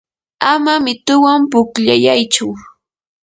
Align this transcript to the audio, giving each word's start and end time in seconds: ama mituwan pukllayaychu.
ama 0.51 0.73
mituwan 0.85 1.41
pukllayaychu. 1.51 2.47